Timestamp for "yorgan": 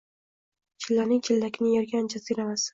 1.77-2.13